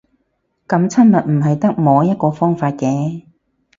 [0.67, 3.21] 噉親密唔係得摸一個方法嘅